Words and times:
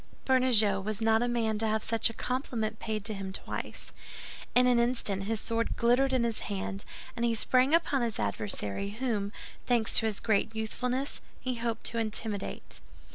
Bernajoux 0.25 0.81
was 0.81 0.99
not 0.99 1.21
a 1.21 1.27
man 1.27 1.59
to 1.59 1.67
have 1.67 1.83
such 1.83 2.09
a 2.09 2.13
compliment 2.13 2.79
paid 2.79 3.05
to 3.05 3.13
him 3.13 3.31
twice. 3.31 3.91
In 4.55 4.65
an 4.65 4.79
instant 4.79 5.25
his 5.25 5.39
sword 5.39 5.77
glittered 5.77 6.11
in 6.11 6.23
his 6.23 6.39
hand, 6.39 6.85
and 7.15 7.23
he 7.23 7.35
sprang 7.35 7.75
upon 7.75 8.01
his 8.01 8.17
adversary, 8.17 8.89
whom, 8.99 9.31
thanks 9.67 9.99
to 9.99 10.07
his 10.07 10.19
great 10.19 10.55
youthfulness, 10.55 11.21
he 11.39 11.53
hoped 11.53 11.83
to 11.83 11.99
intimidate. 11.99 12.79